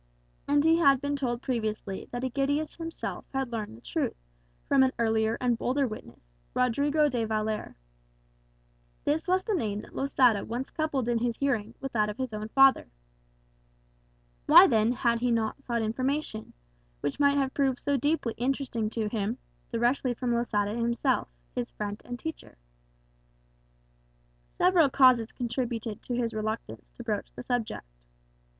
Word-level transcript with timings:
And 0.47 0.63
he 0.63 0.77
had 0.77 0.99
been 0.99 1.15
told 1.15 1.43
previously 1.43 2.07
that 2.09 2.23
Egidius 2.23 2.75
himself 2.77 3.23
had 3.35 3.51
learned 3.51 3.77
the 3.77 3.81
truth 3.81 4.15
from 4.67 4.81
an 4.81 4.91
earlier 4.97 5.37
and 5.39 5.59
bolder 5.59 5.87
witness, 5.87 6.23
Rodrigo 6.55 7.07
de 7.07 7.23
Valer. 7.23 7.75
This 9.03 9.27
was 9.27 9.43
the 9.43 9.53
name 9.53 9.81
that 9.81 9.95
Losada 9.95 10.43
once 10.43 10.71
coupled 10.71 11.07
in 11.07 11.19
his 11.19 11.37
hearing 11.37 11.75
with 11.79 11.91
that 11.91 12.09
of 12.09 12.17
his 12.17 12.33
own 12.33 12.47
father. 12.49 12.87
Why 14.47 14.65
then 14.65 14.91
had 14.91 15.19
he 15.19 15.29
not 15.29 15.63
sought 15.65 15.83
information, 15.83 16.53
which 17.01 17.19
might 17.19 17.37
have 17.37 17.53
proved 17.53 17.79
so 17.79 17.95
deeply 17.95 18.33
interesting 18.37 18.89
to 18.89 19.07
him, 19.07 19.37
directly 19.71 20.15
from 20.15 20.33
Losada 20.33 20.73
himself, 20.73 21.27
his 21.53 21.69
friend 21.69 22.01
and 22.03 22.17
teacher? 22.17 22.57
Several 24.57 24.89
causes 24.89 25.31
contributed 25.31 26.01
to 26.01 26.15
his 26.15 26.33
reluctance 26.33 26.89
to 26.95 27.03
broach 27.03 27.31
the 27.33 27.43
subject. 27.43 27.85